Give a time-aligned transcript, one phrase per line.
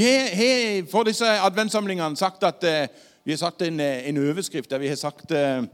[0.00, 2.86] Vi har for disse adventssamlingene sagt at eh,
[3.24, 5.64] vi har sagt en, eh, en overskrift der vi har sagt eh,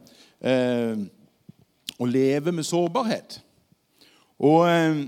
[0.43, 0.97] eh,
[1.99, 3.39] å leve med sårbarhet.
[4.39, 5.05] Og eh,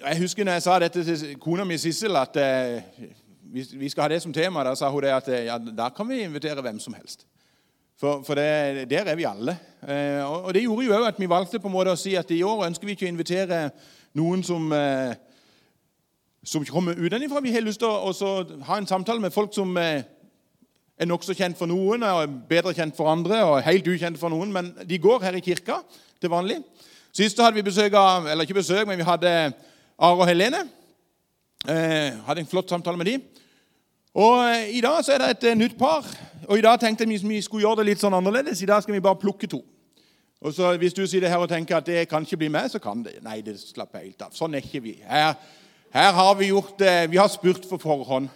[0.00, 2.80] Jeg husker når jeg sa dette til kona mi Sissel, at eh,
[3.52, 4.64] vi, vi skal ha det som tema.
[4.64, 7.26] Da sa hun det at ja, da kan vi invitere hvem som helst.
[8.00, 9.58] For, for det, der er vi alle.
[10.24, 12.40] Og Det gjorde jo òg at vi valgte på en måte å si at i
[12.42, 13.66] år ønsker vi ikke å invitere
[14.16, 15.18] noen som, eh,
[16.44, 17.40] som kommer utenfra.
[17.40, 18.12] Vi har lyst til å
[18.64, 20.02] ha en samtale med folk som eh,
[21.00, 23.42] er nokså kjent for noen og er bedre kjent for andre.
[23.44, 25.82] og helt ukjent for noen, Men de går her i kirka
[26.20, 26.62] til vanlig.
[27.12, 29.52] Sist hadde vi besøk av Eller ikke besøk, men vi hadde
[29.98, 30.68] Are og Helene.
[31.68, 33.18] Eh, hadde en flott samtale med de.
[34.14, 36.06] Og eh, I dag så er det et eh, nytt par.
[36.48, 38.62] Og I dag tenkte jeg vi skulle gjøre det litt sånn annerledes.
[38.62, 39.60] I dag skal vi bare plukke to.
[40.40, 42.78] Og så Hvis du sitter her og tenker at det kan ikke bli meg, så
[42.78, 43.18] kan det.
[43.22, 44.32] Nei, det slapper helt av.
[44.32, 44.96] Sånn er ikke vi.
[45.04, 45.34] Her,
[45.92, 47.10] her har vi gjort det.
[47.10, 48.28] Vi har spurt for forhånd.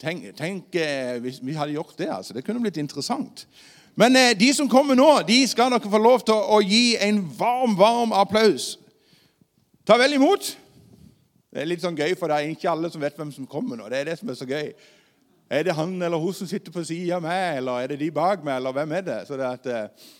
[0.00, 2.08] Tenk, tenk eh, hvis vi hadde gjort det.
[2.10, 2.34] altså.
[2.34, 3.46] Det kunne blitt interessant.
[3.94, 7.22] Men eh, de som kommer nå, de skal dere få lov til å gi en
[7.38, 8.76] varm, varm applaus.
[9.86, 10.52] Ta vel imot.
[11.48, 13.78] Det er litt sånn gøy, for det er ikke alle som vet hvem som kommer
[13.78, 13.88] nå.
[13.88, 14.72] Det er det som er så gøy.
[15.48, 18.10] Er det han eller hun som sitter på sida av meg, eller er det de
[18.12, 19.20] bak meg, eller hvem er det?
[19.26, 20.14] Så det at, eh,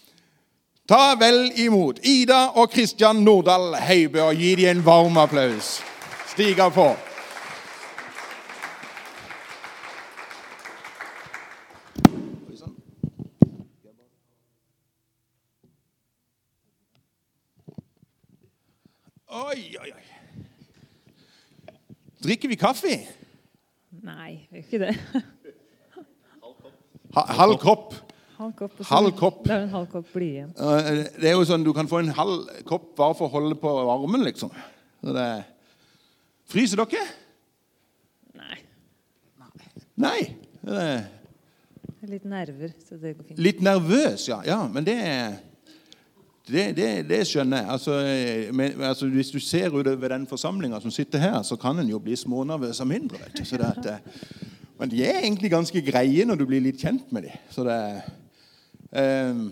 [0.88, 5.82] Ta vel imot Ida og Kristian Nordahl Heibø, og gi dem en varm applaus.
[6.38, 6.82] Stig av på.
[19.26, 20.06] Oi, oi, oi.
[22.22, 22.94] Drikker vi kaffe?
[23.98, 24.94] Nei, vi gjør ikke det.
[27.42, 27.98] Halv kopp.
[28.38, 28.80] Halv kopp.
[28.94, 29.42] Halv kopp.
[29.42, 30.54] Det er en halv kopp blir igjen.
[30.54, 33.58] Eh, Det er jo sånn, Du kan få en halv kopp bare for å holde
[33.58, 34.54] på varmen, liksom.
[35.02, 35.30] Så det
[36.48, 37.04] Fryser dere?
[38.38, 38.58] Nei.
[39.98, 40.18] Nei.
[40.64, 41.06] Det er
[42.08, 43.38] er Litt nerver, så det går fint.
[43.42, 44.40] litt nervøs, ja.
[44.46, 45.38] ja men det er
[46.48, 47.68] det, det, det skjønner jeg.
[47.74, 47.96] Altså,
[48.56, 51.98] men, altså, hvis du ser utover den forsamlinga som sitter her, så kan en jo
[52.00, 53.20] bli smånervøs av mindre.
[53.20, 53.44] vet du.
[53.44, 54.46] Så det at, eh,
[54.80, 57.42] men de er egentlig ganske greie når du blir litt kjent med dem.
[57.52, 57.76] Så det
[58.96, 59.44] eh,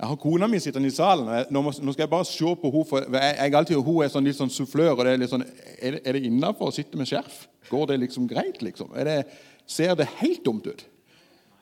[0.00, 1.28] Jeg har kona mi sittende i salen.
[1.28, 2.84] og nå, skal jeg bare se på henne.
[2.88, 4.94] For jeg, jeg alltid, hun er sånn, litt sånn sufflør.
[4.94, 5.44] og det Er litt sånn,
[5.76, 7.42] er det, er det innafor å sitte med skjerf?
[7.68, 8.62] Går det liksom greit?
[8.64, 8.94] liksom?
[8.96, 9.16] Er det,
[9.68, 10.86] ser det helt dumt ut?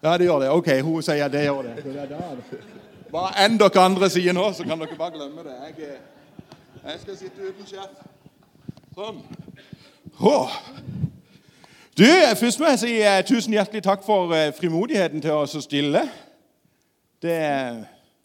[0.05, 0.53] Ja, det gjør det.
[0.55, 1.75] Ok, hun sier det gjør det.
[1.83, 2.63] Det er
[3.11, 5.59] Hva enn dere andre sier nå, så kan dere bare glemme det.
[5.67, 5.99] Jeg,
[6.85, 8.07] jeg skal sitte uten skjerf.
[8.95, 9.23] Sånn.
[10.31, 10.57] Åh.
[11.99, 12.07] Du,
[12.39, 16.07] Først må jeg si eh, tusen hjertelig takk for eh, frimodigheten til å stille.
[17.19, 17.39] Det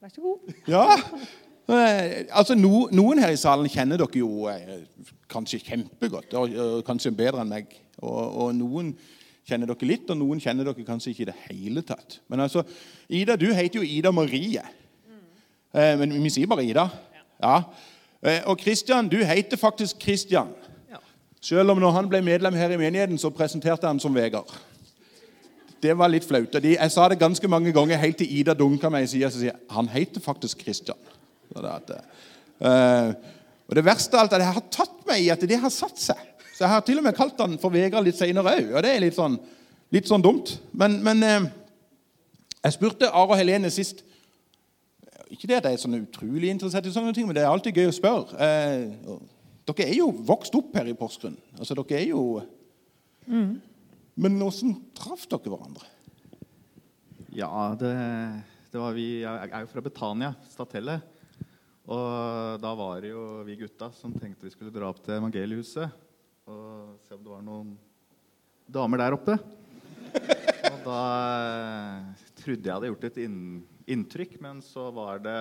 [0.04, 0.54] Vær så god.
[0.68, 0.84] Ja.
[1.64, 4.82] Eh, altså, no, Noen her i salen kjenner dere jo eh,
[5.32, 7.72] kanskje kjempegodt, og, og kanskje bedre enn meg.
[8.02, 8.90] Og, og noen
[9.48, 12.18] kjenner dere litt, og noen kjenner dere kanskje ikke i det hele tatt.
[12.28, 12.66] Men altså,
[13.08, 14.66] Ida, du heter jo Ida Marie.
[15.72, 16.84] Eh, men vi sier bare Ida.
[17.40, 17.56] Ja.
[18.20, 20.52] Eh, og Kristian, du heter faktisk Kristian.
[20.92, 21.00] Ja.
[21.40, 24.52] Selv om når han ble medlem her i menigheten, så presenterte han som Vegard.
[25.84, 26.54] Det var litt flaut.
[26.64, 29.58] Jeg sa det ganske mange ganger helt til Ida dunka meg i sida og sier
[29.76, 31.00] han heter faktisk Kristian.
[31.60, 31.92] At,
[32.64, 33.10] eh,
[33.68, 35.74] og det verste av alt er at jeg har tatt meg i at det har
[35.74, 36.22] satt seg.
[36.54, 38.94] Så jeg har til og med kalt han for Vegard litt seinere òg, og det
[38.94, 39.36] er litt sånn,
[39.94, 40.56] litt sånn dumt.
[40.72, 41.50] Men, men eh,
[42.64, 44.06] jeg spurte Are og Helene sist
[45.34, 47.76] Ikke det at jeg er sånn utrolig interessert i sånne ting, men det er alltid
[47.76, 48.38] gøy å spørre.
[48.38, 49.14] Eh,
[49.68, 51.36] dere er jo vokst opp her i Porsgrunn.
[51.58, 52.24] Altså, dere er jo
[54.14, 55.88] Men åssen traff dere hverandre?
[57.34, 57.94] Ja, det,
[58.70, 61.00] det var vi Jeg er jo fra Betania, Statelle.
[61.90, 66.00] Og da var det jo vi gutta som tenkte vi skulle dra opp til Evangeliehuset
[66.48, 67.74] og se om det var noen
[68.70, 69.36] damer der oppe.
[70.70, 71.02] Og da
[71.50, 75.38] eh, trodde jeg hadde gjort et inntrykk, men så var det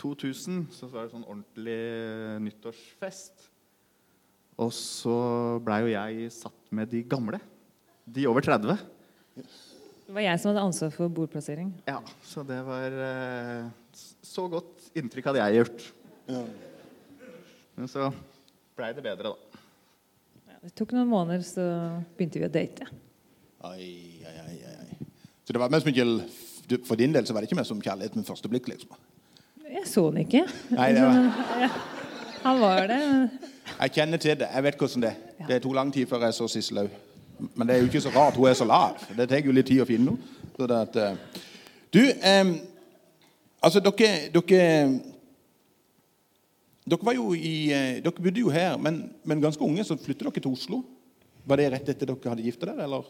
[0.00, 1.80] 2000, så var det sånn ordentlig
[2.46, 3.50] nyttårsfest.
[4.62, 5.18] Og så
[5.66, 7.42] blei jo jeg satt med de gamle.
[8.06, 8.76] De over 30.
[10.04, 11.70] Det var jeg som hadde ansvar for bordplassering.
[11.88, 13.64] Ja, så det var eh,
[14.22, 15.86] Så godt inntrykk hadde jeg gjort.
[17.74, 18.10] Men så
[18.76, 19.62] blei det bedre, da.
[20.50, 21.64] Ja, det tok noen måneder, så
[22.18, 22.86] begynte vi å date.
[23.64, 23.88] Ai,
[24.28, 24.98] ai, ai.
[25.44, 26.04] Så det var mest mye,
[26.88, 28.68] For din del så var det ikke mer som kjærlighet med første blikk?
[28.72, 28.92] liksom.
[29.64, 30.44] Jeg så den ikke.
[30.76, 31.18] Nei, det var-
[31.64, 31.70] Ja,
[32.44, 33.00] Han var det.
[33.80, 34.48] Jeg kjenner til det.
[34.52, 35.46] Jeg vet hvordan det er.
[35.48, 36.90] Det tok lang tid før jeg så Sissel òg.
[37.54, 38.36] Men det er jo ikke så rart.
[38.38, 39.00] Hun er så lav.
[39.16, 40.80] Det tar jo litt tid å finne henne.
[40.94, 41.16] Eh,
[41.94, 42.56] Du, em,
[43.62, 44.62] altså dere, dere
[46.84, 50.26] dere, var jo i, eh, dere bodde jo her, men, men ganske unge så flyttet
[50.26, 50.82] dere til Oslo.
[51.46, 53.06] Var det rett etter dere hadde gifta dere, eller?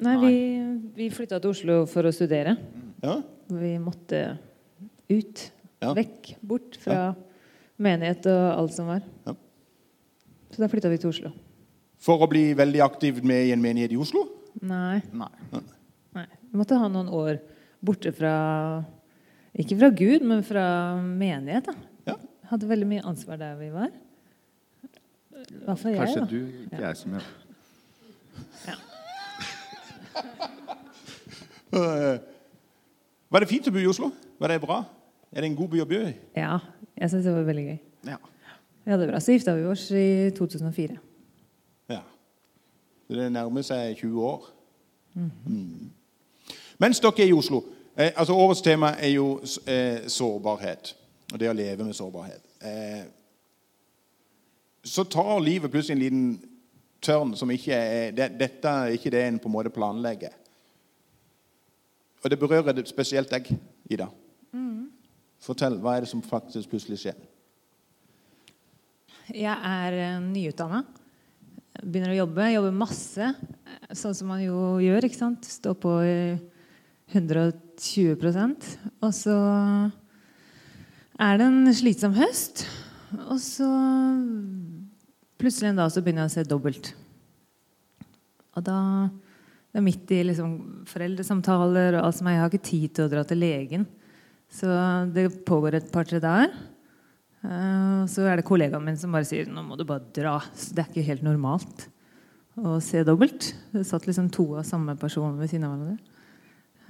[0.00, 0.34] Nei, vi,
[0.96, 2.56] vi flytta til Oslo for å studere.
[3.04, 3.18] Ja?
[3.50, 4.22] Vi måtte
[5.10, 5.44] ut.
[5.80, 5.92] Ja.
[5.96, 6.34] Vekk.
[6.44, 7.12] Bort fra
[7.80, 9.04] menighet og alt som var.
[9.26, 9.34] Ja.
[10.50, 11.32] Så da flytta vi til Oslo.
[12.00, 14.22] For å bli veldig aktiv med i en menighet i Oslo?
[14.64, 15.00] Nei.
[15.12, 15.30] Nei.
[16.16, 16.26] Nei.
[16.50, 17.38] Vi måtte ha noen år
[17.84, 18.34] borte fra
[19.60, 20.64] Ikke fra Gud, men fra
[21.02, 21.66] menighet.
[21.70, 21.74] da.
[22.12, 22.16] Ja.
[22.52, 23.90] Hadde veldig mye ansvar der vi var.
[25.40, 26.26] I hvert fall jeg, Kanskje da.
[26.30, 27.28] du, ikke jeg som gjør
[28.68, 28.74] ja.
[33.30, 34.10] Var det fint å bo i Oslo?
[34.42, 34.80] Var det bra?
[35.30, 36.12] Er det en god by å bo i?
[36.38, 36.56] Ja,
[36.98, 37.78] jeg syns det var veldig gøy.
[38.10, 38.18] Ja.
[38.82, 39.20] Vi hadde det bra.
[39.22, 40.96] Så gifta vi oss i 2004.
[43.10, 44.44] Så det nærmer seg 20 år.
[45.18, 45.88] Mm.
[46.78, 47.58] Mens dere er i Oslo
[47.98, 50.92] eh, altså Årets tema er jo eh, sårbarhet.
[51.32, 52.44] Og det å leve med sårbarhet.
[52.62, 53.02] Eh,
[54.86, 56.30] så tar livet plutselig en liten
[57.02, 60.38] tørn som ikke er det, Dette er ikke det en på en måte planlegger.
[62.22, 63.50] Og det berører det spesielt deg,
[63.90, 64.06] Ida.
[65.42, 65.80] Fortell.
[65.82, 67.18] Hva er det som faktisk plutselig skjer?
[69.34, 70.84] Jeg er uh, nyutdanna.
[71.78, 72.48] Begynner å jobbe.
[72.50, 75.04] Jobber masse, eh, sånn som man jo gjør.
[75.06, 75.44] ikke sant?
[75.44, 76.40] Står på i
[77.14, 79.36] 120% Og så
[81.18, 82.66] er det en slitsom høst.
[83.28, 83.66] Og så
[85.40, 86.92] plutselig en dag så begynner jeg å se dobbelt.
[88.56, 88.78] Og da
[89.70, 90.54] det er midt i liksom
[90.90, 92.34] foreldresamtaler og alt som er.
[92.34, 93.86] Jeg har ikke tid til å dra til legen.
[94.50, 94.66] Så
[95.14, 96.50] det pågår et par-tre dager.
[97.44, 100.38] Eh, Så er det kollegaen min som bare sier nå må du bare dra.
[100.54, 101.86] Så det er ikke helt normalt
[102.60, 103.54] å se dobbelt.
[103.72, 105.98] Det satt liksom to av samme person ved siden av hverandre.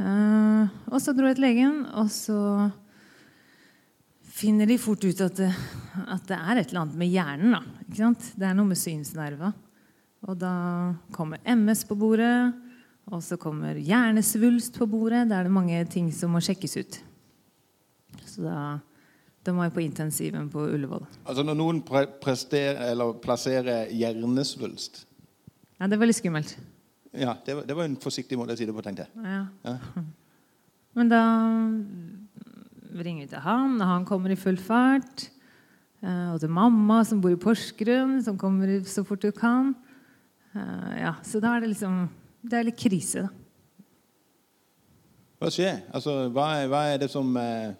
[0.01, 2.71] Eh, Og så dro jeg til legen, og så
[4.31, 5.51] finner de fort ut at det,
[6.09, 7.53] at det er et eller annet med hjernen.
[7.53, 8.11] Da?
[8.39, 9.53] Det er noe med synsnerva.
[10.29, 12.53] Og da kommer MS på bordet,
[13.11, 15.29] og så kommer hjernesvulst på bordet.
[15.31, 16.99] Da er det mange ting som må sjekkes ut.
[18.25, 18.79] Så da,
[19.57, 21.07] må jeg på intensiven på Ullevål.
[21.25, 21.79] Altså Når noen
[22.21, 25.07] plasserer hjernesvulst
[25.81, 26.57] Ja, det var litt skummelt.
[27.17, 29.25] Ja, det var, det var en forsiktig måte å si det på, tenkte jeg.
[29.25, 29.45] Ja.
[29.65, 30.05] Ja.
[30.99, 31.23] Men da
[33.01, 35.29] ringer vi til han, og han kommer i full fart.
[36.05, 39.75] Eh, Og til mamma, som bor i Porsgrunn, som kommer så fort du kan.
[40.55, 42.09] Eh, Ja, så da er det liksom
[42.43, 43.31] Det er litt krise, da.
[45.41, 45.81] Hva skjer?
[45.93, 47.73] Altså, hva, hva er det som eh...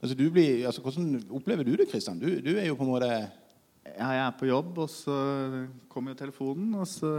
[0.00, 2.20] altså, du blir, altså, Hvordan opplever du det, Kristian?
[2.20, 5.16] Du, du er jo på en måte Ja, jeg er på jobb, og så
[5.88, 7.10] kommer jo telefonen, og så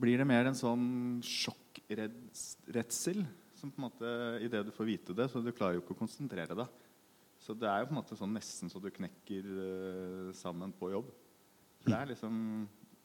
[0.00, 0.86] blir det mer en sånn
[1.24, 3.22] sjokkredsel.
[3.56, 4.10] Som på en måte,
[4.44, 6.76] Idet du får vite det, så du klarer jo ikke å konsentrere deg.
[7.40, 10.92] Så det er jo på en måte sånn nesten så du knekker uh, sammen på
[10.92, 11.08] jobb.
[11.86, 12.36] Det er liksom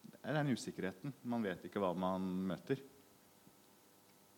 [0.05, 1.13] det er den usikkerheten.
[1.23, 2.79] Man vet ikke hva man møter.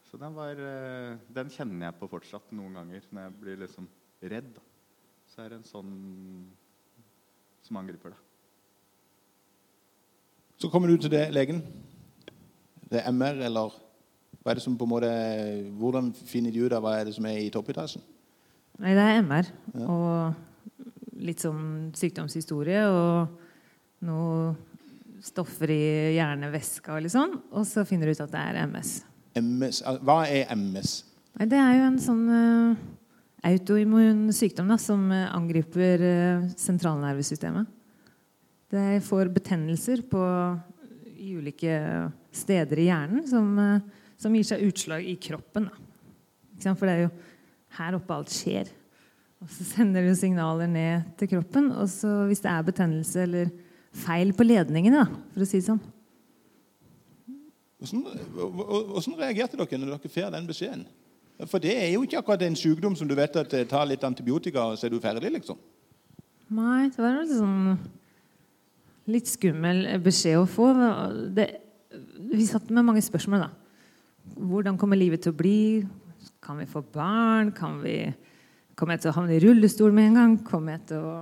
[0.08, 3.90] Så den, var, uh, den kjenner jeg på fortsatt noen ganger når jeg blir liksom
[4.22, 4.56] redd.
[5.28, 5.92] Så er det en sånn
[7.66, 8.24] som angriper deg.
[10.58, 11.62] Så kommer du til det, legen.
[12.90, 13.76] Det er MR, eller
[14.42, 15.10] hva er det som på en måte
[15.76, 18.02] Hvordan finner de ut av hva er det som er i toppetasjen?
[18.80, 19.50] Nei, det er MR.
[19.84, 24.56] Og litt sånn sykdomshistorie og noe
[25.26, 25.84] stoffer i
[26.16, 27.36] hjernevæska og litt sånn.
[27.52, 28.94] Og så finner du ut at det er MS.
[29.42, 29.82] MS.
[30.06, 31.02] Hva er MS?
[31.38, 32.86] Nei, det er jo en sånn uh,
[33.48, 37.70] autoimmun sykdom da, som eh, angriper eh, sentralnervesystemet.
[38.68, 40.22] Det får betennelser på
[41.18, 41.78] ulike
[42.36, 43.86] steder i hjernen som, eh,
[44.20, 45.70] som gir seg utslag i kroppen.
[46.64, 47.14] For det er jo
[47.78, 48.72] her oppe alt skjer.
[49.44, 51.70] Og så sender det signaler ned til kroppen.
[51.78, 53.52] Og så hvis det er betennelse eller
[53.98, 55.86] feil på ledningene, for å si det sånn,
[57.78, 58.08] Hvordan,
[58.90, 60.88] hvordan reagerte dere når dere får den beskjeden?
[61.46, 64.04] For det er jo ikke akkurat en sykdom som du vet at eh, tar litt
[64.08, 65.60] antibiotika, og så er du ferdig, liksom.
[66.58, 67.78] Nei, det var litt sånn
[69.08, 70.66] Litt skummel beskjed å få.
[71.32, 71.46] Det,
[72.34, 73.52] vi satt med mange spørsmål, da.
[74.36, 75.60] Hvordan kommer livet til å bli?
[76.44, 77.54] Kan vi få barn?
[77.56, 77.94] Kan vi,
[78.76, 80.36] kommer jeg til å havne i rullestol med en gang?
[80.44, 81.16] Kommer jeg til å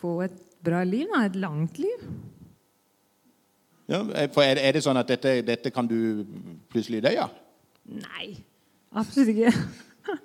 [0.00, 1.06] få et bra liv?
[1.12, 1.22] Da?
[1.28, 2.02] Et langt liv?
[3.86, 4.02] Ja,
[4.34, 6.24] for er, det- sånn at dette, dette kan du
[6.72, 7.30] plutselig dø av?
[7.86, 8.28] Nei,
[8.96, 9.52] absolutt ikke.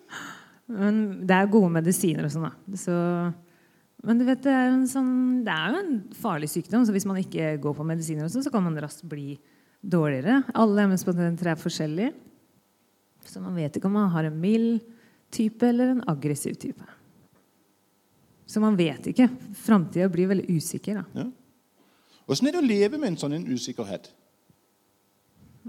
[0.72, 2.78] Men det er gode medisiner og sånn, da.
[2.80, 2.94] Så,
[4.06, 5.16] men du vet, det er, jo en sånn,
[5.46, 8.46] det er jo en farlig sykdom, så hvis man ikke går på medisiner, og sånn,
[8.46, 9.36] så kan man raskt bli
[9.82, 10.38] dårligere.
[10.56, 12.14] Alle MS-pasienter er forskjellige.
[13.28, 14.80] Så man vet ikke om man har en mild
[15.34, 16.88] type eller en aggressiv type.
[18.50, 19.30] Så man vet ikke.
[19.60, 21.02] Framtida blir veldig usikker.
[21.02, 21.22] da.
[21.22, 21.28] Ja.
[22.32, 24.10] Åssen er det å leve med en sånn en usikkerhet?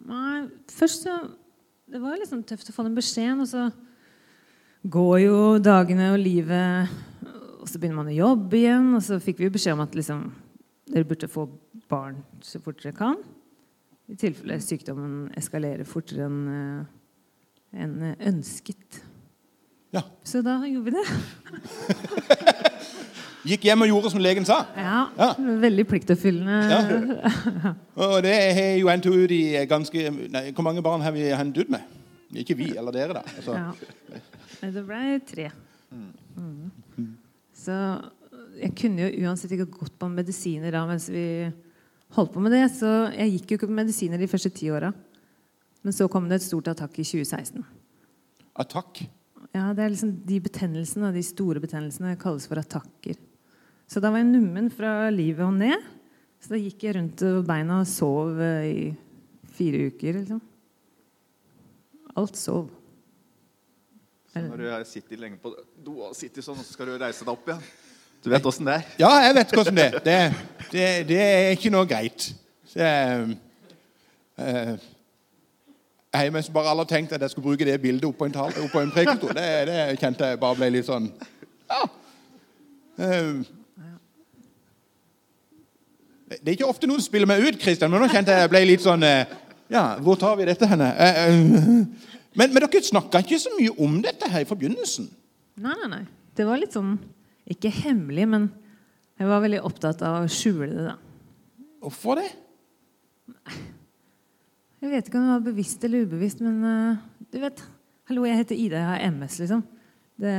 [0.09, 1.19] Nei, først så
[1.87, 3.67] Det var liksom tøft å få den beskjeden, og så
[4.83, 6.91] går jo dagene og livet
[7.63, 9.95] Og så begynner man å jobbe igjen, og så fikk vi jo beskjed om at
[9.95, 10.25] liksom
[10.93, 11.47] dere burde få
[11.89, 13.21] barn så fort dere kan.
[14.11, 16.41] I tilfelle sykdommen eskalerer fortere enn
[17.73, 18.99] en ønsket.
[19.95, 20.03] Ja.
[20.27, 22.59] Så da gjorde vi det.
[23.43, 24.61] Gikk hjem og gjorde som legen sa.
[24.79, 25.31] Ja, Ja.
[25.39, 26.59] Veldig pliktoppfyllende.
[26.71, 27.73] Ja.
[28.07, 31.67] Og det har jo endt ut i ganske nei, Hvor mange barn har vi hentet
[31.67, 31.83] ut med?
[32.39, 33.25] Ikke vi, eller dere, da.
[33.37, 34.21] Altså, Ja.
[34.63, 35.49] Det ble tre.
[35.91, 37.11] Mm.
[37.57, 37.75] Så
[38.61, 41.25] jeg kunne jo uansett ikke gått på medisiner da mens vi
[42.15, 42.69] holdt på med det.
[42.77, 44.93] Så jeg gikk jo ikke på medisiner de første ti åra.
[45.83, 47.65] Men så kom det et stort attakk i 2016.
[48.63, 49.03] Attakk.
[49.53, 53.19] Ja, det er liksom De betennelsene, de store betennelsene kalles for attakker.
[53.93, 55.83] Så da var jeg nummen fra livet og ned.
[56.41, 58.87] Så da gikk jeg rundt på beina og sov eh, i
[59.53, 60.17] fire uker.
[60.23, 60.41] liksom.
[62.17, 62.71] Alt sov.
[64.33, 65.53] Så når du sitter lenge på
[65.85, 67.67] do og sitter sånn, og så skal du reise deg opp igjen.
[68.23, 68.89] Du vet åssen det er?
[69.03, 69.99] Ja, jeg vet hvordan det er.
[70.07, 70.17] Det,
[70.73, 72.31] det, det er ikke noe greit.
[72.73, 72.81] Så,
[74.41, 74.75] eh,
[76.13, 78.81] jeg har bare aldri tenkt at jeg skulle bruke det bildet oppå en, tal- oppå
[78.83, 79.35] en prekenstol.
[79.37, 81.11] Det, det kjente jeg bare ble litt sånn
[81.73, 81.83] ja.
[83.03, 83.43] Eh,
[86.41, 88.85] det er ikke ofte noen spiller meg ut, Kristian, men nå kjente jeg ble litt
[88.85, 89.31] sånn eh,
[89.73, 90.89] Ja, hvor tar vi dette henne?
[90.97, 95.11] Eh, eh, Men, men dere snakka ikke så mye om dette her i forbegynnelsen.
[95.61, 96.03] Nei, nei, nei.
[96.33, 96.95] Det var litt sånn
[97.53, 98.47] Ikke hemmelig, men
[99.21, 100.87] jeg var veldig opptatt av å skjule det.
[100.87, 101.67] da.
[101.85, 102.31] Hvorfor det?
[104.83, 106.57] Jeg vet ikke om det var bevisst eller ubevisst, men
[107.31, 107.61] du vet
[108.09, 109.61] Hallo, jeg heter Ida, jeg har MS, liksom.
[110.19, 110.33] Det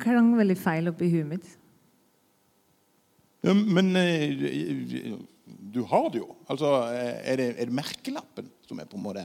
[0.00, 1.50] klang veldig feil oppi huet mitt.
[3.44, 6.30] Ja, men eh, du har det jo.
[6.48, 9.24] Altså, eh, er det, er det merkelappen som er på en måte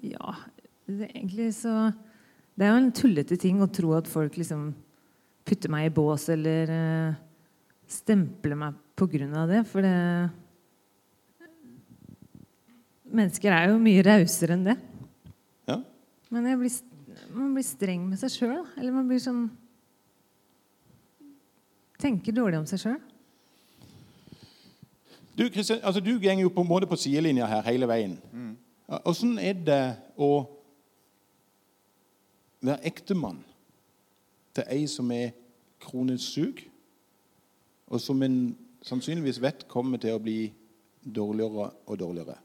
[0.00, 0.36] Ja,
[0.86, 1.90] det, er egentlig så
[2.54, 4.70] Det er jo en tullete ting å tro at folk liksom
[5.46, 7.18] putter meg i bås eller uh,
[7.86, 9.94] stempler meg på grunn av det, for det
[13.06, 14.74] Mennesker er jo mye rausere enn det.
[15.70, 15.76] Ja?
[16.34, 16.72] Men blir,
[17.30, 18.64] man blir streng med seg sjøl.
[18.74, 19.44] Eller man blir sånn
[22.00, 23.00] Tenker dårlig om seg sjøl.
[25.36, 28.16] Du Kristian, altså, du går jo på en måte på sidelinja her hele veien.
[29.04, 29.42] Åssen mm.
[29.44, 29.82] er det
[30.16, 30.30] å
[32.64, 33.42] være ektemann
[34.56, 35.34] til ei som er
[35.84, 36.62] kronisk syk,
[37.86, 38.38] og som en
[38.86, 40.48] sannsynligvis vet kommer til å bli
[41.04, 42.38] dårligere og dårligere?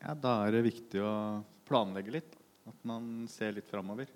[0.00, 2.32] Ja, Da er det viktig å planlegge litt.
[2.66, 4.08] At man ser litt framover.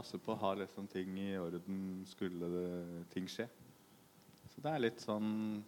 [0.00, 2.68] Passe på å ha liksom ting i orden skulle det,
[3.12, 3.44] ting skje.
[4.48, 5.60] Så det er litt sånn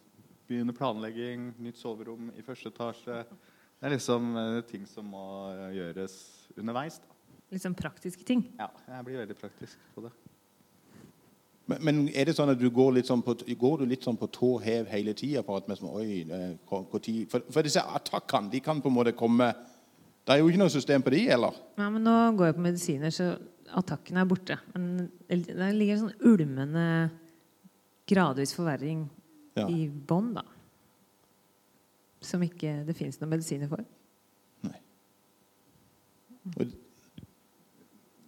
[0.49, 3.19] Begynne planlegging, nytt soverom i første etasje.
[3.29, 5.27] Det er liksom eh, ting som må
[5.73, 6.17] gjøres
[6.57, 6.97] underveis.
[6.99, 7.61] da.
[7.61, 8.43] Sånn praktiske ting.
[8.59, 10.11] Ja, jeg blir veldig praktisk på det.
[11.69, 14.19] Men, men er det sånn at du går litt sånn på, går du litt sånn
[14.19, 15.45] på tå hev hele tida?
[15.47, 15.63] For,
[16.67, 19.53] for, for disse attakkene de kan på en måte komme
[20.25, 21.57] Det er jo ikke noe system på de, eller?
[21.77, 23.35] Ja, men nå går jeg på medisiner, så
[23.71, 24.59] attakken er borte.
[24.75, 27.11] Men det ligger en sånn ulmende
[28.09, 29.09] gradvis forverring
[29.57, 29.67] Ja.
[29.69, 30.43] i bånn, da.
[32.23, 33.85] Som ikke det fins noen medisiner for.
[34.63, 34.79] Nei.
[36.57, 36.73] Og,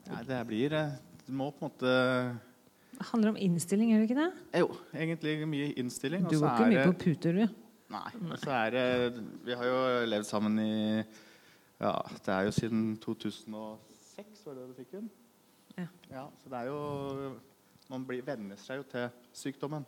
[0.06, 2.40] Ja, det blir Det Du må på en måte
[2.98, 4.32] Det handler om innstilling, gjør det ikke det?
[4.52, 6.28] eh, Jo, egentlig mye innstilling.
[6.28, 7.48] Du går ikke er mye det- på puter, du.
[7.90, 8.10] Nei.
[8.32, 11.04] Og så er det Vi har jo levd sammen i
[11.80, 15.10] Ja, det er jo siden 2006, var det du fikk den?
[15.78, 15.87] Ja.
[16.11, 16.25] ja.
[16.43, 17.35] Så det er jo
[17.90, 19.85] Man blir, venner seg jo til sykdommen.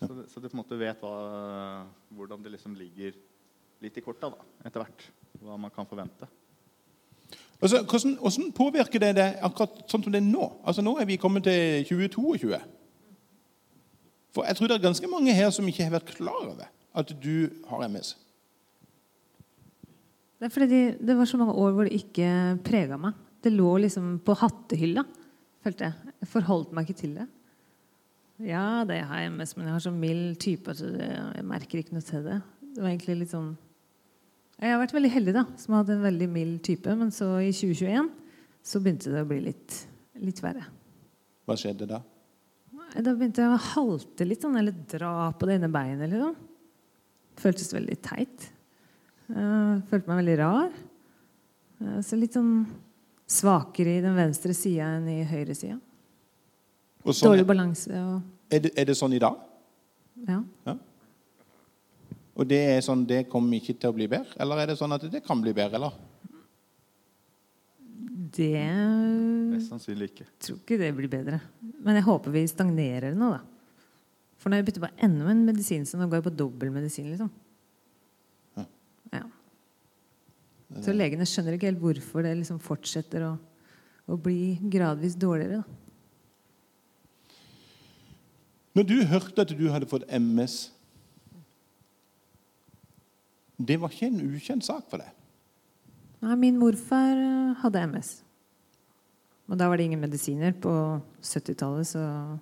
[0.00, 1.84] Så, det, så du på en måte vet hva,
[2.16, 3.14] hvordan det liksom ligger
[3.84, 5.04] litt i korta da, etter hvert.
[5.38, 6.26] Hva man kan forvente.
[7.60, 10.48] altså, hvordan, hvordan påvirker det det akkurat sånn som det er nå?
[10.64, 12.58] Altså, Nå er vi kommet til 2022.
[14.34, 17.14] For jeg tror det er ganske mange her som ikke har vært klar over at
[17.22, 18.16] du har MS.
[20.40, 23.14] Det er fordi det var så mange år hvor det ikke prega meg.
[23.40, 25.04] Det lå liksom på hattehylla,
[25.64, 26.14] følte jeg.
[26.20, 27.26] Jeg forholdt meg ikke til det.
[28.44, 31.96] Ja, det har jeg MS, men jeg har så mild type at jeg merker ikke
[31.96, 32.38] noe til det.
[32.70, 33.50] Det var egentlig litt sånn
[34.60, 36.92] Jeg har vært veldig heldig, da, som hadde en veldig mild type.
[37.00, 38.10] Men så i 2021
[38.70, 39.76] så begynte det å bli litt,
[40.20, 40.66] litt verre.
[41.48, 42.02] Hva skjedde da?
[42.90, 46.10] Da begynte jeg å halte litt, sånn, eller dra på det ene beinet.
[46.12, 46.36] Liksom.
[47.40, 48.48] Føltes veldig teit.
[49.30, 50.72] Eh, følte meg veldig rar.
[51.80, 52.66] Eh, Så litt sånn
[53.30, 55.78] svakere i den venstre sida enn i høyre sida.
[57.06, 58.20] Sånn, Dårlig balanse og
[58.50, 59.38] er, det, er det sånn i dag?
[60.26, 60.40] Ja.
[62.34, 64.34] Og det er sånn, det kommer ikke til å bli bedre?
[64.42, 65.78] Eller er det sånn at det kan bli bedre?
[65.78, 65.98] eller?
[68.30, 68.64] Det
[69.50, 70.26] Mest sannsynlig ikke.
[70.38, 71.40] tror ikke det blir bedre.
[71.82, 73.40] Men jeg håper vi stagnerer nå, da.
[74.40, 77.10] For har jeg byttet på enda en medisin, så nå går jeg på dobbel medisin,
[77.10, 77.28] liksom.
[78.56, 78.64] Ja.
[79.18, 79.24] Ja.
[80.78, 83.34] Så legene skjønner ikke helt hvorfor det liksom fortsetter å,
[84.06, 85.64] å bli gradvis dårligere.
[85.64, 85.80] Da.
[88.78, 90.70] Når du hørte at du hadde fått MS
[93.58, 95.10] Det var ikke en ukjent sak for deg?
[96.22, 98.10] Nei, min morfar eh, hadde MS.
[99.50, 100.72] Og da var det ingen medisiner på
[101.20, 102.38] 70-tallet, så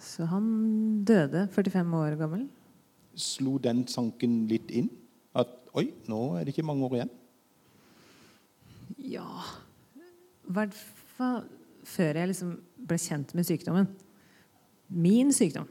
[0.00, 2.48] Så han døde 45 år gammel.
[3.14, 4.88] Slo den sanken litt inn?
[5.78, 7.10] Oi, nå er det ikke mange år igjen?
[9.10, 9.26] Ja
[10.48, 10.74] I hvert
[11.16, 11.44] fall
[11.90, 12.54] før jeg liksom
[12.86, 13.86] ble kjent med sykdommen.
[14.90, 15.68] Min sykdom.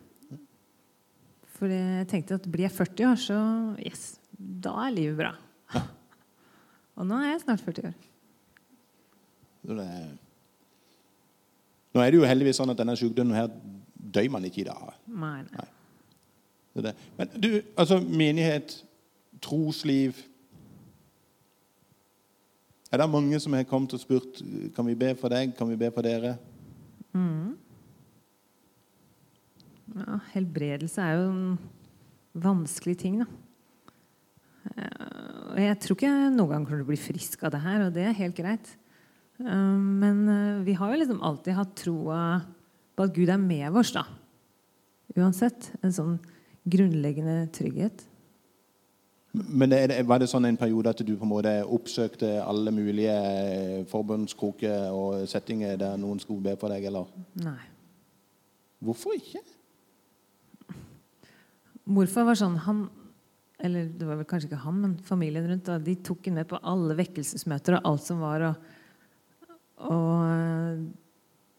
[1.60, 3.40] For jeg tenkte at blir jeg 40 år, så
[3.84, 5.34] yes, da er livet bra.
[6.98, 7.98] Og nå er jeg snart 40 år.
[11.94, 13.52] Nå er det jo heldigvis sånn at denne sykdommen her
[14.00, 14.96] dør man ikke i dag.
[15.12, 15.68] Nei, nei.
[16.80, 16.94] Det.
[17.18, 18.78] Men du, altså menighet,
[19.42, 20.26] trosliv
[22.92, 24.40] Er det mange som har kommet og spurt
[24.76, 26.38] kan vi be for deg, kan vi be for dere?
[30.00, 31.60] Ja, helbredelse er jo en
[32.38, 33.28] vanskelig ting, da.
[34.76, 37.86] Eh, jeg tror ikke jeg noen gang kommer til å bli frisk av det her,
[37.88, 38.72] og det er helt greit.
[39.42, 42.22] Eh, Men eh, vi har jo liksom alltid hatt troa
[42.96, 44.06] på at Gud er med oss, da.
[45.18, 45.72] Uansett.
[45.82, 46.18] En sånn
[46.70, 48.06] grunnleggende trygghet.
[49.32, 53.14] Men det, var det sånn en periode at du på en måte oppsøkte alle mulige
[53.14, 57.12] eh, forbundskroker og settinger der noen skulle be for deg, eller?
[57.44, 57.60] Nei.
[58.82, 59.44] Hvorfor ikke?
[61.90, 62.84] Morfar var sånn han
[63.60, 65.66] Eller det var vel kanskje ikke han, men familien rundt.
[65.68, 68.46] Da, de tok ham med på alle vekkelsesmøter og alt som var.
[68.50, 69.50] Og,
[69.92, 70.86] og eh,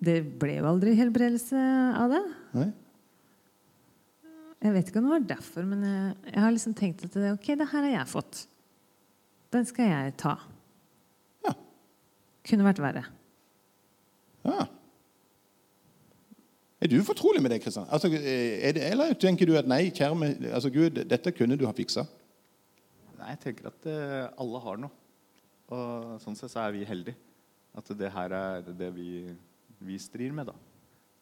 [0.01, 1.65] det ble jo aldri helbredelse
[2.01, 2.23] av det.
[2.57, 2.71] Nei?
[4.61, 7.31] Jeg vet ikke om det var derfor, men jeg, jeg har liksom tenkt at det,
[7.33, 8.43] ok, det her har jeg fått.
[9.55, 10.35] Den skal jeg ta.
[11.47, 11.55] Ja.
[12.51, 13.07] Kunne vært verre.
[14.45, 14.67] Ja.
[16.81, 17.89] Er du fortrolig med det, Kristian?
[17.93, 21.67] Altså, er det, eller tenker du at nei, kjære meg, altså Gud, dette kunne du
[21.69, 22.07] ha fiksa?
[23.19, 24.93] Nei, jeg tenker at eh, alle har noe.
[25.71, 27.17] Og sånn sett så er vi heldige.
[27.77, 29.11] At det her er det vi,
[29.85, 30.57] vi strir med, da.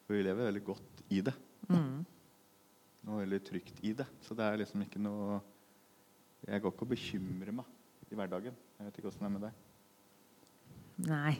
[0.07, 1.35] For vi lever veldig godt i det.
[3.09, 4.07] Og veldig trygt i det.
[4.25, 5.41] Så det er liksom ikke noe
[6.47, 8.55] Jeg går ikke og bekymrer meg i hverdagen.
[8.79, 9.57] Jeg vet ikke åssen det er med deg.
[11.09, 11.35] Nei.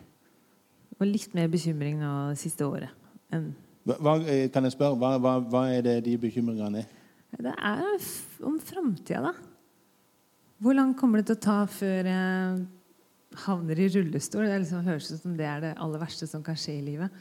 [0.89, 2.91] Det var litt mer bekymring nå det siste året.
[3.33, 3.53] enn
[3.87, 6.91] Hva, eh, kan jeg spørre, hva, hva, hva er det de bekymringene er?
[7.39, 8.09] Det er
[8.49, 9.33] om framtida, da.
[10.59, 12.67] Hvor langt kommer det til å ta før jeg
[13.45, 14.49] havner i rullestol?
[14.49, 17.15] Det liksom høres ut som det er det aller verste som kan skje i livet.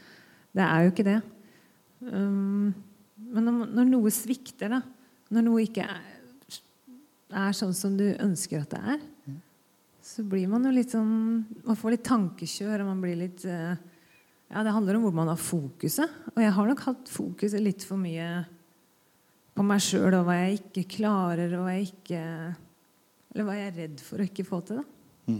[0.56, 1.18] Det er jo ikke det.
[2.02, 2.74] Um,
[3.18, 4.80] men når, noe svikter, da,
[5.34, 6.18] når noe ikke er,
[7.36, 9.06] er sånn som du ønsker at det er,
[10.08, 11.10] så blir man jo litt sånn
[11.66, 13.74] Man får litt tankekjør, og man blir litt eh,
[14.48, 16.14] Ja, det handler om hvor man har fokuset.
[16.32, 18.28] Og jeg har nok hatt fokuset litt for mye
[19.52, 22.22] på meg sjøl og hva jeg ikke klarer, og hva jeg ikke
[23.34, 24.80] Eller hva jeg er redd for å ikke få til.
[24.80, 25.36] da.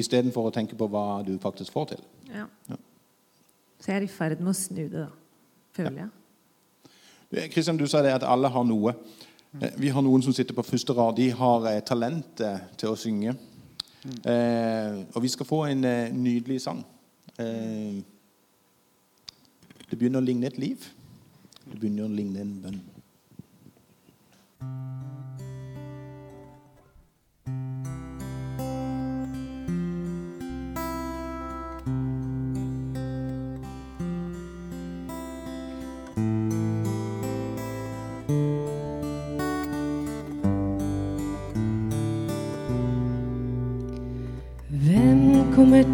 [0.00, 2.04] Istedenfor å tenke på hva du faktisk får til.
[2.30, 2.46] Ja.
[2.70, 2.78] Ja.
[3.80, 5.08] Så jeg er i ferd med å snu det, da.
[5.76, 7.50] Føler jeg.
[7.54, 8.92] Kristian, du sa det at alle har noe.
[9.60, 11.16] Eh, Vi har noen som sitter på første rad.
[11.16, 13.36] De har eh, talentet til å synge.
[14.24, 16.82] Eh, og vi skal få en eh, nydelig sang.
[17.38, 18.00] Eh,
[19.90, 20.84] det begynner å ligne et liv.
[21.64, 22.80] Det begynner å ligne en bønn.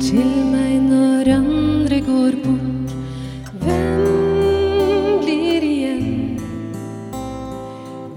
[0.00, 2.94] Til meg når andre går bort?
[3.62, 6.40] Hvem blir igjen?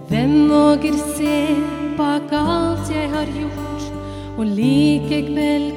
[0.10, 1.38] Hvem våger se
[1.98, 3.88] bak alt jeg har gjort,
[4.38, 5.72] og likevel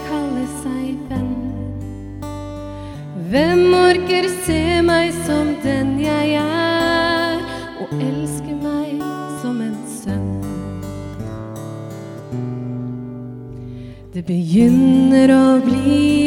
[14.12, 16.21] Det begynner å bli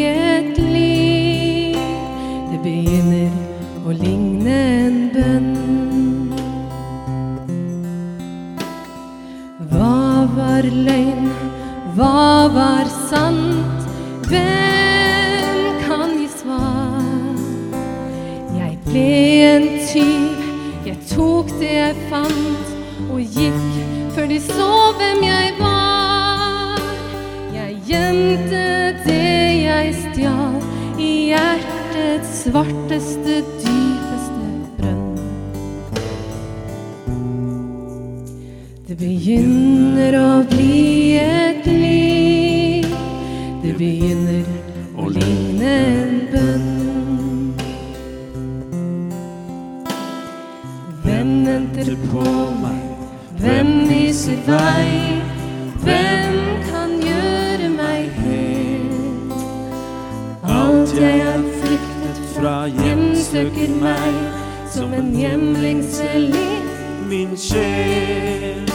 [67.36, 68.70] min sjel.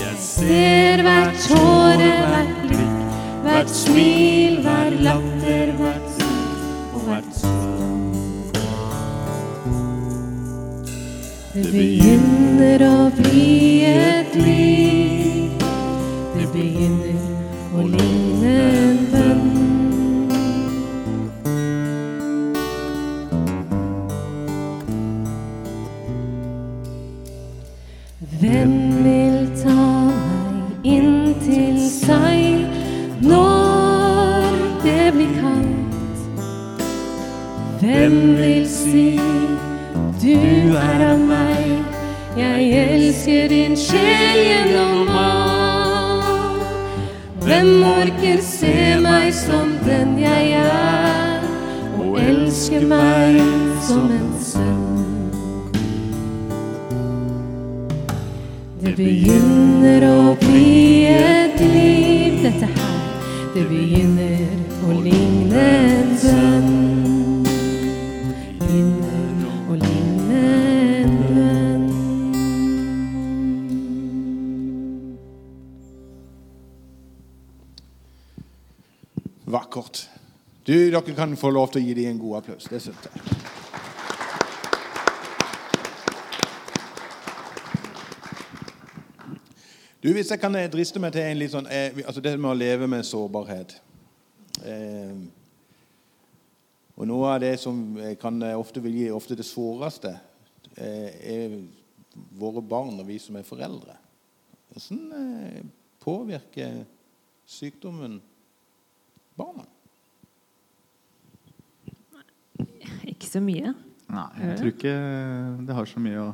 [0.00, 2.98] Jeg Ser hvert tåre, hvert blikk,
[3.42, 8.60] hvert smil, hver latter, hvert sukk og hvert sorg.
[11.54, 13.77] Det begynner å bli
[64.16, 66.68] begynner å ligne en bønn.
[68.60, 70.42] Begynner å ligne
[70.98, 71.88] en bønn.
[79.48, 80.06] Vakkert.
[80.68, 82.68] Du, Dere kan få lov til å gi dem en god applaus.
[82.68, 83.36] Det syns jeg.
[89.98, 92.56] Du, Hvis jeg kan driste meg til en litt sånn eh, altså Det med å
[92.56, 93.74] leve med sårbarhet
[96.98, 97.78] Og Noe av det som
[98.18, 100.16] kan eh, ofte vil gi ofte det såreste,
[100.74, 101.54] eh, er
[102.38, 103.94] våre barn og vi som er foreldre.
[104.72, 105.60] Hvordan eh,
[106.02, 106.80] påvirker
[107.48, 108.18] sykdommen
[109.38, 109.64] barna?
[113.06, 113.76] Ikke så mye.
[114.08, 114.98] Nei, jeg tror ikke
[115.68, 116.28] det har så mye å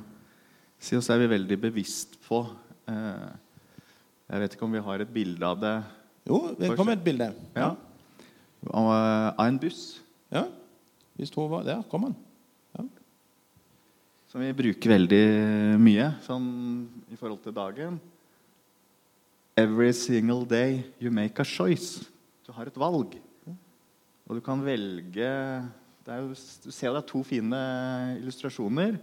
[0.78, 0.94] si.
[0.96, 2.44] Og så er vi veldig bevisst på
[2.88, 3.32] eh,
[4.30, 5.74] Jeg vet ikke om vi har et bilde av det
[6.28, 7.32] Jo, det kom et bilde.
[7.52, 7.74] ja,
[8.70, 8.88] av,
[9.38, 10.00] eh, en buss
[10.32, 10.46] Ja.
[11.16, 12.16] Hvis Håvard Der kom han.
[12.78, 12.84] Ja.
[14.28, 18.00] som vi bruker veldig mye sånn i forhold til dagen.
[19.56, 22.04] Every single day you make a choice.
[22.44, 23.14] Du har et valg.
[24.26, 25.70] Og du kan velge
[26.04, 27.60] det er jo, Du ser jo det er to fine
[28.20, 28.98] illustrasjoner.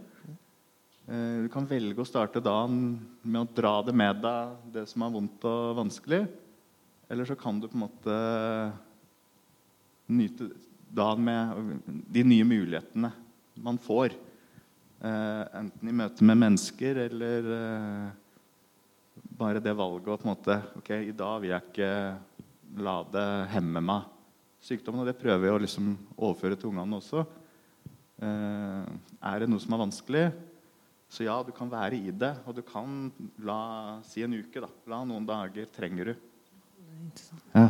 [1.08, 5.02] Eh, Du kan velge å starte dagen med å dra det med deg, det som
[5.02, 6.28] er vondt og vanskelig.
[7.10, 8.72] Eller så kan du på en måte
[10.18, 10.50] nyte
[10.92, 11.80] dagen med
[12.12, 13.12] de nye mulighetene
[13.62, 14.14] man får.
[15.02, 18.10] Eh, enten i møte med mennesker eller eh,
[19.38, 21.92] bare det valget å på en måte Ok, i dag vil jeg ikke
[22.82, 24.08] la det hemme meg.
[24.62, 27.24] Sykdommen, og det prøver vi å liksom overføre til ungene også.
[28.22, 28.92] Eh,
[29.32, 30.26] er det noe som er vanskelig,
[31.12, 32.30] så ja, du kan være i det.
[32.46, 33.10] Og du kan
[33.44, 34.70] la si en uke, da.
[34.88, 36.14] La noen dager trenger du.
[37.52, 37.66] Ja.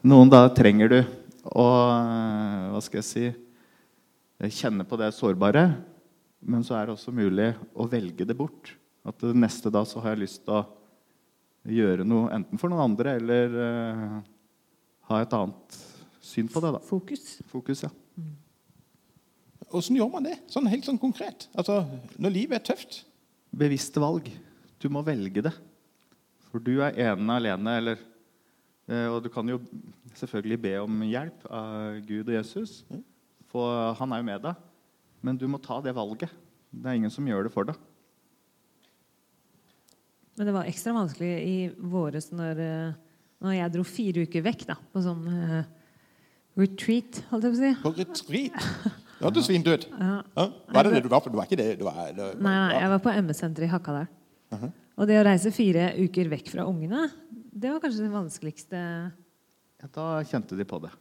[0.00, 0.98] Noen dager trenger du
[1.52, 3.26] å eh, Hva skal jeg si
[4.44, 5.68] Kjenne på det sårbare.
[6.44, 8.74] Men så er det også mulig å velge det bort.
[9.06, 10.64] At det neste dag så har jeg lyst til å
[11.64, 14.16] gjøre noe enten for noen andre eller uh,
[15.08, 15.78] ha et annet
[16.24, 16.74] syn på det.
[16.76, 16.82] da.
[16.84, 17.38] Fokus.
[17.48, 17.92] Fokus, ja.
[19.74, 20.36] Åssen gjør man det?
[20.52, 21.48] Sånn helt sånn konkret.
[21.56, 21.82] Altså,
[22.20, 23.00] Når livet er tøft.
[23.54, 24.28] Bevisste valg.
[24.82, 25.54] Du må velge det.
[26.50, 28.02] For du er ene alene, eller
[28.90, 29.62] uh, Og du kan jo
[30.20, 32.82] selvfølgelig be om hjelp av Gud og Jesus,
[33.50, 34.62] for han er jo med deg.
[35.24, 36.32] Men du må ta det valget.
[36.74, 37.78] Det er ingen som gjør det for deg.
[40.34, 43.00] Men det var ekstra vanskelig i våres når, eh,
[43.44, 45.64] Når jeg dro fire uker vekk da, på sånn uh,
[46.56, 47.72] retreat, holdt jeg på å si.
[47.82, 48.68] På retreat.
[49.18, 49.84] Da hadde du svint ut.
[49.90, 50.14] Ja.
[50.36, 50.46] Ja.
[50.74, 51.66] Var det det du var For Du var ikke det?
[51.78, 54.08] Du var, det, Nei, nei, jeg var på MS-senteret i Hakadal.
[54.94, 58.80] Og det å reise fire uker vekk fra ungene, det var kanskje det vanskeligste
[59.82, 60.92] Ja, da kjente de på det.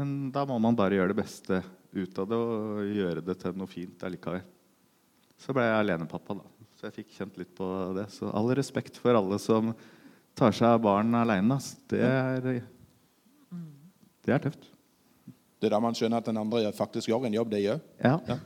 [0.00, 1.60] Men da må man bare gjøre det beste
[1.92, 4.42] ut av det og gjøre det til noe fint allikevel.
[5.40, 6.66] Så ble jeg alenepappa, da.
[6.78, 8.06] Så jeg fikk kjent litt på det.
[8.12, 9.74] Så all respekt for alle som
[10.38, 11.58] tar seg av barn aleine.
[11.90, 12.00] Det,
[14.24, 14.70] det er tøft.
[15.60, 17.84] det er da man skjønner at den andre faktisk gjør en jobb, det gjør.
[18.00, 18.16] Ja.
[18.30, 18.40] Ja.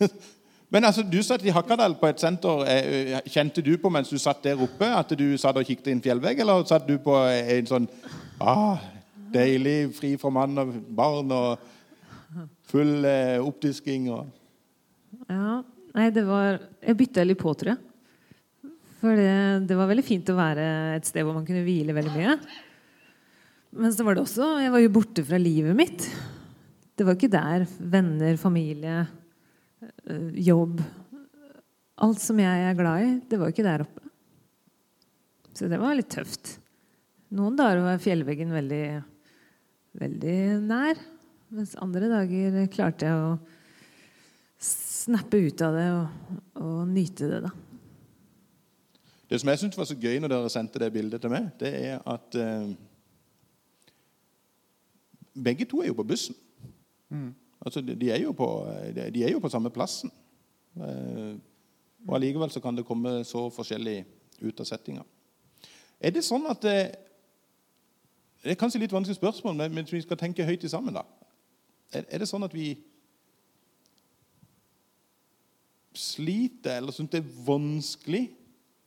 [0.70, 2.62] Men altså, du satt i Hakadal på et senter.
[2.70, 5.96] eh, Kjente du på mens du satt der oppe, at du satt og kikket i
[5.96, 7.88] en fjellvegg, eller satt du på en sånn
[8.38, 8.78] ah,
[9.34, 11.68] deilig, fri fra mann og barn og
[12.70, 14.26] full eh, oppdisking og
[15.26, 15.60] Ja,
[15.96, 18.70] nei, det var Jeg bytta litt på, tror jeg.
[19.00, 20.66] For det, det var veldig fint å være
[20.98, 22.36] et sted hvor man kunne hvile veldig mye.
[23.80, 26.06] Men så var det også Jeg var jo borte fra livet mitt.
[26.94, 29.06] Det var ikke der venner, familie,
[30.40, 30.82] jobb
[32.00, 34.06] Alt som jeg er glad i, det var jo ikke der oppe.
[35.52, 36.54] Så det var litt tøft.
[37.36, 38.84] Noen dager var fjellveggen veldig,
[40.00, 41.02] veldig nær.
[41.52, 43.34] Mens andre dager klarte jeg å
[44.64, 47.52] snappe ut av det og, og nyte det, da.
[49.30, 51.70] Det som jeg syntes var så gøy når dere sendte det bildet til meg, det
[51.76, 52.72] er at eh,
[55.36, 56.34] begge to er jo på bussen.
[57.60, 58.48] Altså, de, er på,
[59.14, 60.12] de er jo på samme plassen.
[60.76, 61.36] Eh,
[62.08, 63.98] og allikevel så kan det komme så forskjellig
[64.40, 65.04] ut av settinga.
[66.00, 66.80] Er det sånn at det,
[68.40, 71.02] Det er kanskje litt vanskelig spørsmål, men vi skal tenke høyt sammen, da.
[71.92, 72.70] Er, er det sånn at vi
[75.92, 78.22] sliter eller syns det er vanskelig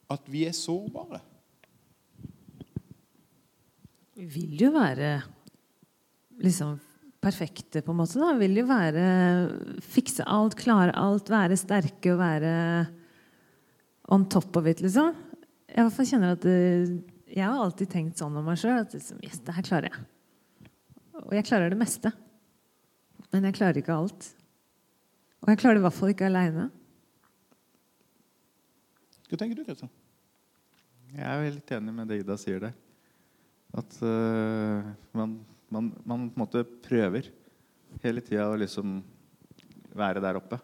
[0.09, 1.19] at vi er sårbare?
[4.17, 5.11] Vi vil jo være
[6.41, 6.79] liksom
[7.23, 8.19] perfekte, på en måte.
[8.19, 8.33] da.
[8.39, 9.05] Vil jo være
[9.95, 12.53] Fikse alt, klare alt, være sterke og være
[14.13, 15.13] on top of it, liksom.
[15.73, 16.91] Jeg hvert fall kjenner at eh,
[17.33, 20.05] Jeg har alltid tenkt sånn om meg sjøl at liksom, yes, det her klarer jeg.
[21.23, 22.11] Og jeg klarer det meste.
[23.33, 24.29] Men jeg klarer ikke alt.
[25.41, 26.67] Og jeg klarer det i hvert fall ikke aleine.
[29.31, 29.89] Hva tenker du, Kristian?
[31.13, 32.75] Jeg er litt enig med det Ida sier der.
[33.73, 34.85] At uh,
[35.17, 35.39] man,
[35.73, 37.31] man, man på en måte prøver
[38.03, 38.99] hele tida å liksom
[39.93, 40.59] være der oppe.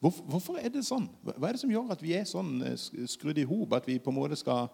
[0.00, 1.08] Hvorfor, hvorfor er det sånn?
[1.26, 2.76] Hva er det som gjør at vi er sånn eh,
[3.10, 4.70] skrudd i hop at vi på en måte skal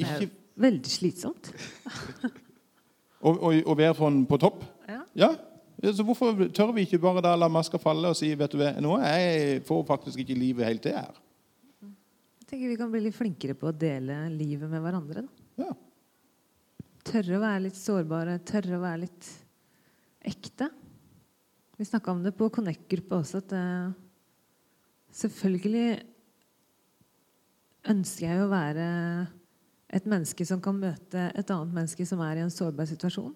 [0.00, 1.50] Det er veldig slitsomt.
[3.28, 4.64] å, være på, på topp?
[4.88, 5.02] Ja.
[5.26, 5.30] Ja.
[5.80, 8.60] Ja, Så hvorfor tør vi ikke bare da la maska falle og si vet du
[8.60, 11.20] hva, nå jeg får faktisk ikke livet helt til her?
[12.40, 15.24] Jeg tenker Vi kan bli litt flinkere på å dele livet med hverandre.
[15.24, 15.64] Da.
[15.68, 15.76] Ja.
[17.06, 19.28] Tørre å være litt sårbare, tørre å være litt
[20.28, 20.68] ekte.
[21.80, 23.92] Vi snakka om det på Connect-gruppa også, at eh,
[25.16, 25.86] selvfølgelig
[27.88, 28.88] ønsker jeg å være
[29.90, 33.32] et menneske som kan møte et annet menneske som er i en sårbar situasjon.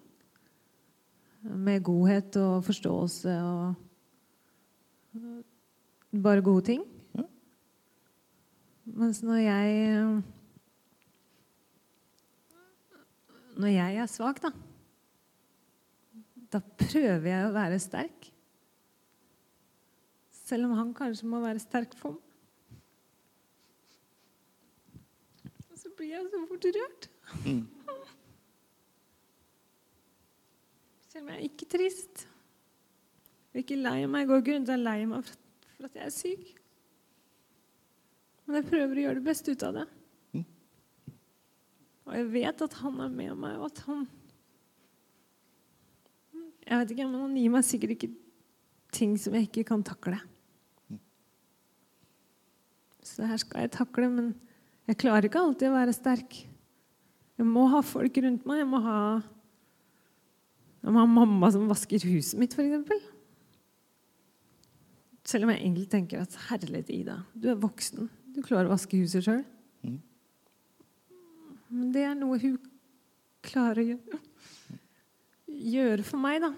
[1.45, 3.73] Med godhet og forståelse og
[5.17, 5.41] eh,
[6.21, 6.85] bare gode ting.
[8.85, 10.21] Mens når jeg
[13.55, 14.51] Når jeg er svak, da
[16.51, 18.29] Da prøver jeg å være sterk.
[20.45, 22.21] Selv om han kanskje må være sterk for meg.
[25.71, 27.09] Og så blir jeg så fort rørt.
[31.09, 32.27] Selv om jeg er ikke trist.
[33.51, 34.21] Jeg er ikke lei meg.
[34.21, 36.53] Jeg går ikke rundt og er lei meg for at jeg er syk.
[38.45, 39.85] Men jeg prøver å gjøre det beste ut av det.
[42.15, 44.05] Og jeg vet at han er med meg, og at han
[46.65, 48.07] Jeg vet ikke, men han gir meg sikkert ikke
[48.95, 50.17] ting som jeg ikke kan takle.
[53.05, 54.31] Så det her skal jeg takle, men
[54.87, 56.39] jeg klarer ikke alltid å være sterk.
[57.35, 58.63] Jeg må ha folk rundt meg.
[58.63, 58.97] Jeg må ha,
[60.81, 63.11] jeg må ha mamma som vasker huset mitt, f.eks.
[65.25, 68.09] Selv om jeg egentlig tenker at herlighet, Ida, du er voksen.
[68.33, 69.43] Du klarer å vaske huset sjøl.
[71.69, 72.57] Men det er noe hun
[73.45, 74.19] klarer å
[75.47, 76.51] gjøre, for meg, da.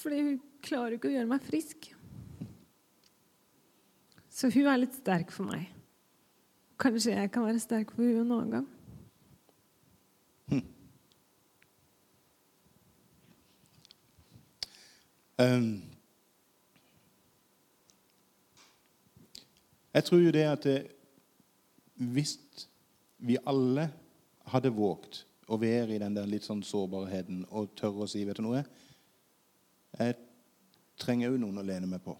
[0.00, 1.90] Fordi hun klarer ikke å gjøre meg frisk.
[4.32, 5.68] Så hun er litt sterk for meg.
[6.82, 8.70] Kanskje jeg kan være sterk for hun en annen gang.
[15.42, 15.82] Um,
[19.94, 20.76] jeg tror jo det at det,
[21.94, 22.38] hvis
[23.18, 23.88] vi alle
[24.52, 28.38] hadde våget å være i den der litt sånn sårbarheten og tørre å si vet
[28.38, 28.62] du noe,
[29.98, 30.16] jeg
[31.00, 32.14] trenger òg noen å lene meg på.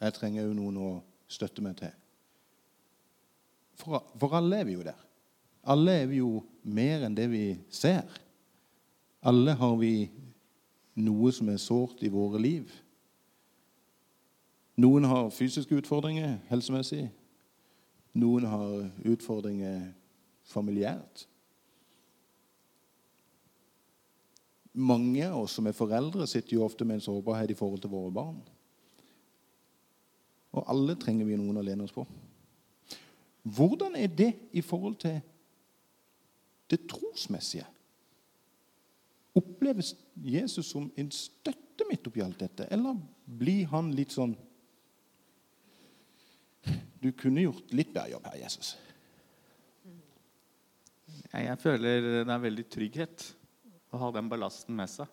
[0.00, 0.90] Jeg trenger òg noen å
[1.30, 1.92] støtte meg til.
[3.80, 4.98] For, for alle er vi jo der.
[5.70, 8.08] Alle er vi jo mer enn det vi ser.
[9.20, 10.08] Alle har vi
[11.00, 12.70] noe som er sårt i våre liv.
[14.80, 17.10] Noen har fysiske utfordringer helsemessig.
[18.16, 19.90] Noen har utfordringer
[20.48, 21.26] familiært.
[24.72, 27.90] Mange av oss som er foreldre, sitter jo ofte med en sårbarhet i forhold til
[27.90, 28.38] våre barn.
[30.54, 32.04] Og alle trenger vi noen å lene oss på.
[33.42, 35.18] Hvordan er det i forhold til
[36.70, 37.66] det trosmessige?
[39.38, 44.36] Oppleves Jesus som en støtte midt oppi alt dette, eller blir han litt sånn
[47.00, 48.74] Du kunne gjort litt bedre jobb her, Jesus.
[51.32, 53.24] Jeg, føler det er veldig trygghet
[53.90, 55.10] å ha den ballasten med seg.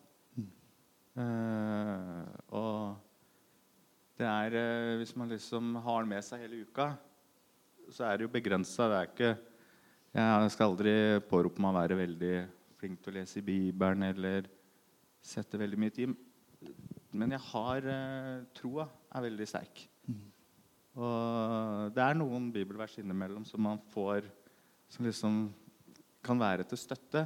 [1.18, 2.98] Uh, og
[4.20, 6.92] det er uh, Hvis man liksom har den med seg hele uka,
[7.90, 8.90] så er det jo begrensa.
[9.18, 10.94] Jeg skal aldri
[11.30, 12.36] pårope meg å være veldig
[12.78, 14.50] flink til å lese i Bibelen eller
[15.24, 16.13] sette veldig mye tid.
[17.18, 18.86] Men jeg har uh, troa
[19.16, 19.88] er veldig sterk.
[20.98, 24.26] Og det er noen bibelvers innimellom som man får
[24.90, 25.42] som liksom
[26.26, 27.26] kan være til støtte.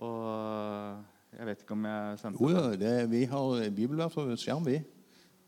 [0.00, 4.66] Og jeg vet ikke om jeg sendte Jo, jo, det, vi har bibelvers på skjerm,
[4.66, 4.80] vi.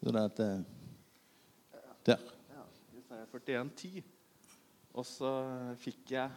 [0.02, 2.24] Så det at, eh, der.
[2.52, 2.64] Ja,
[2.96, 4.02] Jesaja 41, 10.
[4.92, 5.30] Og så
[5.80, 6.30] fikk jeg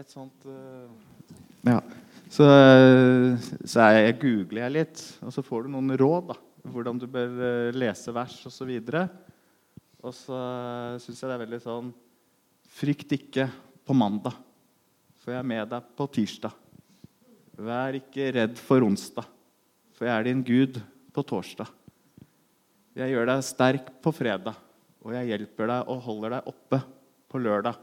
[0.00, 0.90] et sånt eh,
[1.68, 1.80] Ja.
[2.30, 6.30] Så, eh, så jeg, googler jeg litt, og så får du noen råd.
[6.30, 6.36] da,
[6.70, 8.70] Hvordan du bør eh, lese vers osv.
[8.70, 9.04] Og, så
[10.00, 10.38] og så
[11.04, 11.90] syns jeg det er veldig sånn
[12.70, 13.48] Frykt ikke
[13.82, 14.36] på mandag,
[15.18, 16.54] for jeg er med deg på tirsdag.
[17.60, 19.26] Vær ikke redd for onsdag,
[19.92, 20.78] for jeg er din Gud
[21.12, 21.68] på torsdag.
[22.96, 24.56] Jeg gjør deg sterk på fredag,
[25.04, 26.80] og jeg hjelper deg og holder deg oppe
[27.30, 27.76] på lørdag.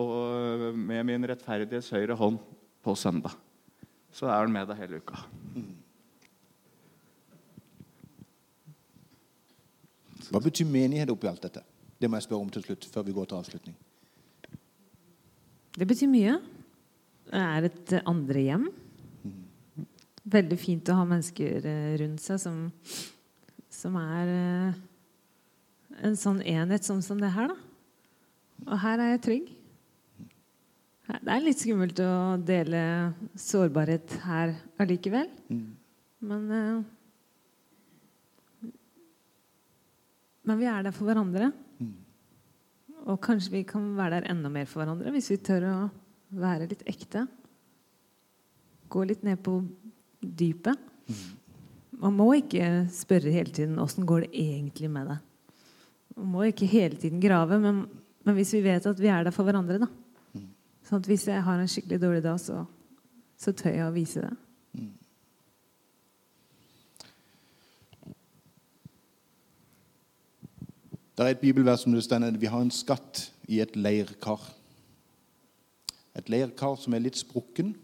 [0.00, 2.40] Og med min rettferdighets høyre hånd
[2.84, 3.36] på søndag.
[4.14, 5.20] Så er han med deg hele uka.
[10.32, 11.60] Hva betyr menighet oppi alt dette?
[12.00, 13.76] Det må jeg spørre om til slutt, før vi går til avslutning.
[15.76, 16.40] Det betyr mye.
[17.28, 18.64] Det er et andre hjem.
[20.34, 22.62] Veldig fint å ha mennesker eh, rundt seg som,
[23.72, 24.80] som er eh,
[26.08, 27.58] en sånn enhet sånn som det her, da.
[28.64, 29.52] Og her er jeg trygg.
[31.04, 32.82] Det er litt skummelt å dele
[33.36, 35.28] sårbarhet her allikevel.
[36.24, 36.84] Men eh,
[40.44, 41.50] Men vi er der for hverandre.
[43.04, 45.76] Og kanskje vi kan være der enda mer for hverandre hvis vi tør å
[46.38, 47.26] være litt ekte.
[48.92, 49.58] Gå litt ned på
[50.20, 50.78] dypet.
[52.00, 55.20] Man må ikke spørre hele tiden åssen går det egentlig med deg.
[56.18, 57.84] Man må ikke hele tiden grave, men,
[58.26, 59.90] men hvis vi vet at vi er der for hverandre, da.
[60.84, 62.64] Sånn at hvis jeg har en skikkelig dårlig dag, så,
[63.40, 64.34] så tør jeg å vise det.
[71.14, 74.42] Det er et bibelvers som det står vi har en skatt i et leirkar.
[76.14, 77.74] Et leirkar som er litt sprukken,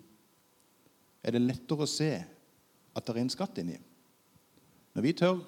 [1.22, 2.10] er det lettere å se
[2.94, 3.78] at det er en skatt inni.
[4.94, 5.40] Når vi tør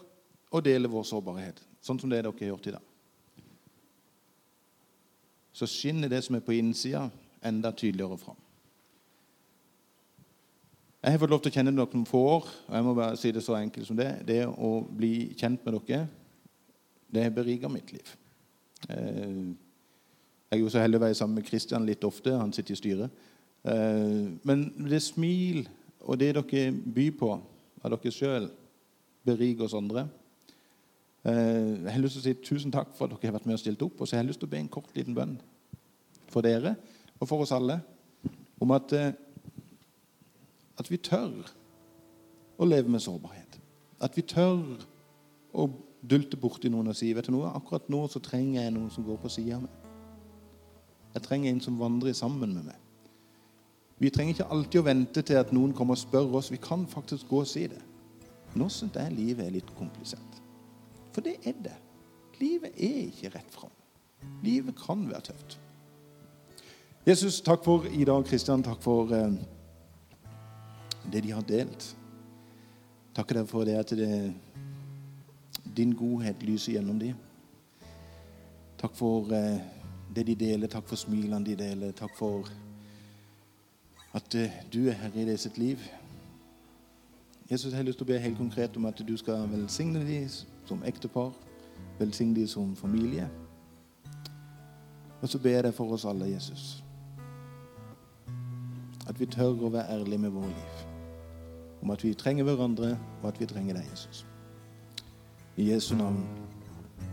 [0.53, 2.89] å dele vår sårbarhet, sånn som det dere har gjort i dag,
[5.53, 7.07] så skinner det som er på innsida,
[7.45, 8.39] enda tydeligere fram.
[11.03, 13.19] Jeg har fått lov til å kjenne dere noen få år, og jeg må bare
[13.19, 14.11] si det så enkelt som det.
[14.27, 16.07] Det å bli kjent med dere
[17.13, 18.13] det har berika mitt liv.
[18.89, 19.51] Eh,
[20.53, 22.35] Jeg er jo så heldig å være sammen med Kristian litt ofte.
[22.37, 23.21] Han sitter i styret.
[23.65, 25.63] Eh, Men det smil
[26.05, 28.51] og det dere byr på av dere sjøl,
[29.25, 30.11] beriker oss andre.
[31.25, 33.55] Eh, Jeg har lyst til å si tusen takk for at dere har vært med
[33.55, 33.99] og stilt opp.
[33.99, 35.41] Og så har jeg lyst til å be en kort liten bønn
[36.29, 36.77] for dere
[37.19, 37.81] og for oss alle
[38.61, 39.13] om at, eh,
[40.79, 41.49] at vi tør
[42.59, 43.57] å leve med sårbarhet.
[44.03, 44.85] At vi tør
[45.55, 45.71] å
[46.07, 49.05] dulte borti noen og si vet du noe, akkurat nå så trenger jeg noen som
[49.05, 49.82] går på sida meg.
[51.15, 52.79] Jeg trenger en som vandrer sammen med meg.
[54.03, 56.51] Vi trenger ikke alltid å vente til at noen kommer og spør oss.
[56.51, 57.81] Vi kan faktisk gå og si det.
[58.59, 60.41] Nå syns jeg livet er litt komplisert.
[61.13, 61.77] For det er det.
[62.41, 63.73] Livet er ikke rett fram.
[64.43, 65.59] Livet kan være tøft.
[67.07, 68.63] Jesus, takk for Ida og Kristian.
[68.63, 69.37] Takk for eh,
[71.13, 71.87] det de har delt.
[73.15, 74.11] Takker deg for det at det,
[75.77, 77.19] din godhet lyser gjennom dem.
[78.81, 79.82] Takk for eh,
[80.15, 80.69] det de deler.
[80.69, 81.93] Takk for smilene de deler.
[81.93, 82.49] Takk for
[84.13, 85.79] at eh, du er herre i det sitt liv.
[87.51, 90.29] Jesus, jeg har lyst til å be helt konkret om at du skal velsigne dem
[90.69, 91.33] som ektepar,
[91.99, 93.29] velsigne dem som familie.
[95.21, 96.83] Og så ber jeg deg for oss alle, Jesus.
[99.09, 100.83] At vi tør å være ærlige med våre liv.
[101.83, 104.27] Om at vi trenger hverandre, og at vi trenger deg, Jesus.
[105.57, 106.25] I Jesu navn.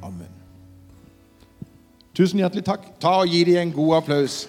[0.02, 0.39] Amen.
[2.20, 2.82] Tusen hjertelig takk.
[3.00, 4.42] Ta og Gi dem en god applaus.